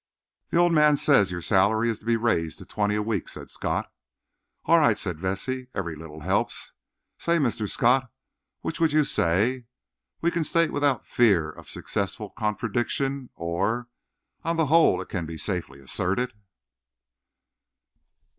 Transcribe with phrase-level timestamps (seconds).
[0.49, 3.51] "The old man says your salary is to be raised to twenty a week," said
[3.51, 3.93] Scott.
[4.65, 5.67] "All right," said Vesey.
[5.75, 6.73] "Every little helps.
[7.19, 7.69] Say—Mr.
[7.69, 8.09] Scott,
[8.61, 13.89] which would you say—'We can state without fear of successful contradiction,' or,
[14.43, 16.33] 'On the whole it can be safely asserted'?"